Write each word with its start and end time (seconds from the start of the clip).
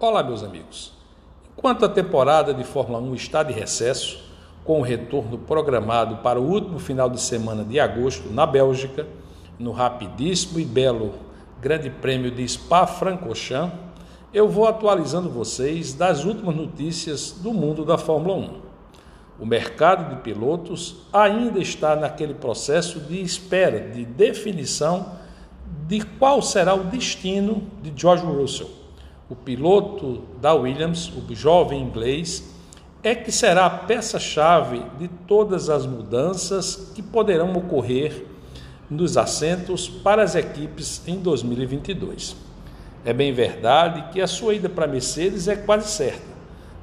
Olá, 0.00 0.24
meus 0.24 0.42
amigos. 0.42 0.92
Enquanto 1.56 1.84
a 1.84 1.88
temporada 1.88 2.52
de 2.52 2.64
Fórmula 2.64 2.98
1 2.98 3.14
está 3.14 3.44
de 3.44 3.52
recesso, 3.52 4.18
com 4.64 4.80
o 4.80 4.82
retorno 4.82 5.38
programado 5.38 6.16
para 6.16 6.40
o 6.40 6.44
último 6.44 6.80
final 6.80 7.08
de 7.08 7.20
semana 7.20 7.62
de 7.62 7.78
agosto 7.78 8.28
na 8.28 8.44
Bélgica, 8.44 9.06
no 9.56 9.70
rapidíssimo 9.70 10.58
e 10.58 10.64
belo 10.64 11.14
Grande 11.60 11.90
Prêmio 11.90 12.32
de 12.32 12.46
Spa-Francorchamps, 12.46 13.78
eu 14.32 14.48
vou 14.48 14.66
atualizando 14.66 15.30
vocês 15.30 15.94
das 15.94 16.24
últimas 16.24 16.56
notícias 16.56 17.30
do 17.30 17.54
mundo 17.54 17.84
da 17.84 17.96
Fórmula 17.96 18.34
1. 18.34 18.60
O 19.38 19.46
mercado 19.46 20.12
de 20.12 20.22
pilotos 20.22 21.06
ainda 21.12 21.60
está 21.60 21.94
naquele 21.94 22.34
processo 22.34 22.98
de 22.98 23.22
espera, 23.22 23.90
de 23.90 24.04
definição 24.04 25.12
de 25.86 26.00
qual 26.00 26.42
será 26.42 26.74
o 26.74 26.82
destino 26.82 27.62
de 27.80 27.92
George 27.94 28.26
Russell 28.26 28.83
o 29.28 29.34
piloto 29.34 30.22
da 30.40 30.52
Williams, 30.54 31.10
o 31.10 31.34
jovem 31.34 31.82
inglês, 31.82 32.54
é 33.02 33.14
que 33.14 33.30
será 33.30 33.66
a 33.66 33.70
peça-chave 33.70 34.82
de 34.98 35.08
todas 35.08 35.68
as 35.68 35.86
mudanças 35.86 36.92
que 36.94 37.02
poderão 37.02 37.52
ocorrer 37.52 38.24
nos 38.88 39.16
assentos 39.16 39.88
para 39.88 40.22
as 40.22 40.34
equipes 40.34 41.02
em 41.06 41.18
2022. 41.18 42.36
É 43.04 43.12
bem 43.12 43.32
verdade 43.32 44.12
que 44.12 44.20
a 44.20 44.26
sua 44.26 44.54
ida 44.54 44.68
para 44.68 44.86
Mercedes 44.86 45.48
é 45.48 45.56
quase 45.56 45.88
certa, 45.88 46.24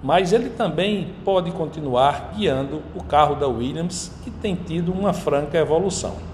mas 0.03 0.31
ele 0.31 0.49
também 0.49 1.13
pode 1.25 1.51
continuar 1.51 2.33
guiando 2.35 2.81
o 2.95 3.03
carro 3.03 3.35
da 3.35 3.47
Williams, 3.47 4.11
que 4.23 4.29
tem 4.29 4.55
tido 4.55 4.91
uma 4.91 5.13
franca 5.13 5.57
evolução. 5.57 6.30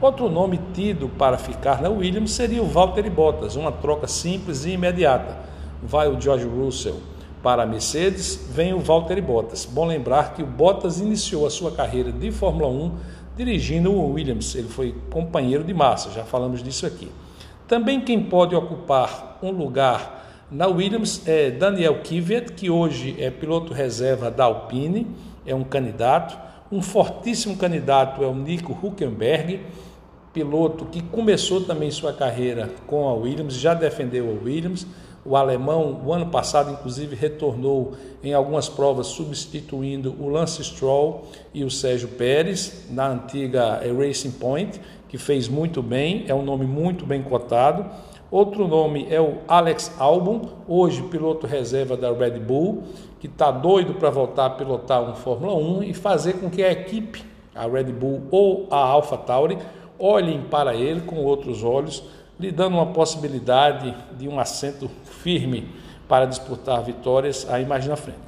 Outro 0.00 0.30
nome 0.30 0.58
tido 0.72 1.10
para 1.10 1.36
ficar 1.36 1.82
na 1.82 1.90
Williams 1.90 2.30
seria 2.30 2.62
o 2.62 2.66
Valtteri 2.66 3.10
Bottas, 3.10 3.54
uma 3.54 3.70
troca 3.70 4.06
simples 4.06 4.64
e 4.64 4.70
imediata. 4.70 5.36
Vai 5.82 6.08
o 6.08 6.18
George 6.18 6.46
Russell 6.46 6.96
para 7.42 7.64
a 7.64 7.66
Mercedes, 7.66 8.48
vem 8.50 8.72
o 8.72 8.78
Valtteri 8.78 9.20
Bottas. 9.20 9.66
Bom 9.66 9.86
lembrar 9.86 10.32
que 10.32 10.42
o 10.42 10.46
Bottas 10.46 11.00
iniciou 11.00 11.46
a 11.46 11.50
sua 11.50 11.72
carreira 11.72 12.10
de 12.10 12.32
Fórmula 12.32 12.66
1 12.68 12.92
dirigindo 13.36 13.92
o 13.92 14.12
Williams. 14.12 14.54
Ele 14.54 14.68
foi 14.68 14.94
companheiro 15.10 15.62
de 15.62 15.74
massa, 15.74 16.10
já 16.10 16.24
falamos 16.24 16.62
disso 16.62 16.86
aqui. 16.86 17.12
Também 17.68 18.00
quem 18.00 18.22
pode 18.22 18.54
ocupar 18.54 19.38
um 19.42 19.50
lugar 19.50 20.46
na 20.50 20.66
Williams 20.66 21.28
é 21.28 21.50
Daniel 21.50 22.00
Kvyat, 22.02 22.54
que 22.54 22.70
hoje 22.70 23.16
é 23.18 23.30
piloto 23.30 23.74
reserva 23.74 24.30
da 24.30 24.44
Alpine, 24.44 25.06
é 25.44 25.54
um 25.54 25.62
candidato. 25.62 26.48
Um 26.72 26.80
fortíssimo 26.80 27.56
candidato 27.56 28.22
é 28.24 28.26
o 28.26 28.34
Nico 28.34 28.72
Huckenberg, 28.72 29.60
piloto 30.32 30.84
que 30.84 31.02
começou 31.02 31.62
também 31.62 31.90
sua 31.90 32.12
carreira 32.12 32.70
com 32.86 33.08
a 33.08 33.14
Williams, 33.14 33.54
já 33.54 33.74
defendeu 33.74 34.28
a 34.28 34.44
Williams. 34.44 34.86
O 35.24 35.36
alemão, 35.36 36.00
o 36.04 36.12
ano 36.12 36.26
passado, 36.26 36.70
inclusive, 36.70 37.14
retornou 37.14 37.92
em 38.22 38.32
algumas 38.32 38.68
provas, 38.68 39.08
substituindo 39.08 40.14
o 40.18 40.28
Lance 40.28 40.64
Stroll 40.64 41.26
e 41.52 41.62
o 41.62 41.70
Sérgio 41.70 42.08
Pérez 42.08 42.86
na 42.90 43.08
antiga 43.08 43.80
Racing 43.96 44.30
Point, 44.32 44.80
que 45.08 45.18
fez 45.18 45.46
muito 45.46 45.82
bem, 45.82 46.24
é 46.26 46.34
um 46.34 46.42
nome 46.42 46.64
muito 46.64 47.04
bem 47.04 47.22
cotado. 47.22 47.84
Outro 48.30 48.68
nome 48.68 49.08
é 49.10 49.20
o 49.20 49.38
Alex 49.48 49.92
Albon, 49.98 50.48
hoje 50.66 51.02
piloto 51.02 51.46
reserva 51.46 51.96
da 51.96 52.12
Red 52.12 52.38
Bull, 52.38 52.84
que 53.18 53.26
está 53.26 53.50
doido 53.50 53.94
para 53.94 54.08
voltar 54.08 54.46
a 54.46 54.50
pilotar 54.50 55.02
um 55.02 55.14
Fórmula 55.14 55.52
1 55.54 55.82
e 55.82 55.92
fazer 55.92 56.34
com 56.34 56.48
que 56.48 56.62
a 56.62 56.70
equipe, 56.70 57.24
a 57.54 57.66
Red 57.66 57.92
Bull 57.92 58.22
ou 58.30 58.68
a 58.70 58.76
AlphaTauri, 58.76 59.58
olhem 60.00 60.42
para 60.42 60.74
ele 60.74 61.02
com 61.02 61.16
outros 61.16 61.62
olhos, 61.62 62.02
lhe 62.38 62.50
dando 62.50 62.74
uma 62.74 62.86
possibilidade 62.86 63.94
de 64.16 64.26
um 64.26 64.40
assento 64.40 64.90
firme 65.04 65.68
para 66.08 66.24
disputar 66.24 66.82
vitórias 66.82 67.46
aí 67.48 67.66
mais 67.66 67.86
na 67.86 67.96
frente. 67.96 68.18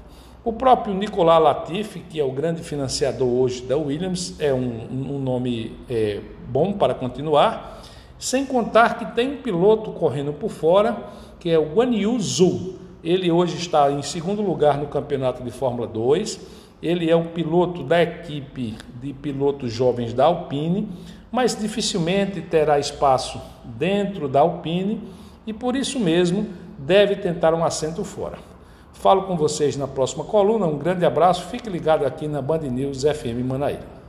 O 0.44 0.52
próprio 0.52 0.92
Nicolas 0.94 1.42
Latifi, 1.42 2.00
que 2.00 2.20
é 2.20 2.24
o 2.24 2.30
grande 2.30 2.62
financiador 2.62 3.28
hoje 3.28 3.62
da 3.62 3.76
Williams, 3.76 4.38
é 4.38 4.52
um, 4.52 4.86
um 4.90 5.18
nome 5.18 5.77
é, 5.88 6.20
bom 6.48 6.72
para 6.72 6.94
continuar, 6.94 7.82
sem 8.18 8.44
contar 8.44 8.98
que 8.98 9.06
tem 9.14 9.34
um 9.34 9.36
piloto 9.42 9.92
correndo 9.92 10.32
por 10.32 10.50
fora, 10.50 10.96
que 11.40 11.48
é 11.48 11.58
o 11.58 11.74
Guan 11.74 11.94
Yu 11.94 12.20
Zhu. 12.20 12.74
Ele 13.02 13.30
hoje 13.30 13.56
está 13.56 13.90
em 13.90 14.02
segundo 14.02 14.42
lugar 14.42 14.78
no 14.78 14.86
campeonato 14.86 15.42
de 15.42 15.50
Fórmula 15.50 15.86
2 15.86 16.62
ele 16.82 17.08
é 17.08 17.14
o 17.14 17.27
piloto 17.27 17.84
da 17.84 18.02
equipe 18.02 18.74
de 19.00 19.12
pilotos 19.12 19.72
jovens 19.72 20.12
da 20.12 20.24
Alpine, 20.24 20.88
mas 21.32 21.56
dificilmente 21.56 22.42
terá 22.42 22.78
espaço 22.78 23.40
dentro 23.64 24.28
da 24.28 24.40
Alpine 24.40 25.02
e 25.46 25.52
por 25.52 25.74
isso 25.74 25.98
mesmo 25.98 26.46
deve 26.78 27.16
tentar 27.16 27.54
um 27.54 27.64
assento 27.64 28.04
fora. 28.04 28.38
Falo 28.92 29.22
com 29.22 29.36
vocês 29.36 29.76
na 29.76 29.88
próxima 29.88 30.22
coluna. 30.22 30.66
Um 30.66 30.78
grande 30.78 31.04
abraço. 31.04 31.48
Fique 31.48 31.68
ligado 31.68 32.04
aqui 32.04 32.28
na 32.28 32.42
Band 32.42 32.58
News 32.58 33.02
FM 33.02 33.44
Manaíra. 33.44 34.02